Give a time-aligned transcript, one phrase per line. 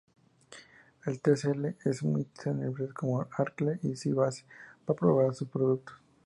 [1.21, 4.45] Tcl es muy utilizado por empresas como Oracle y Sybase
[4.83, 5.95] para probar sus productos.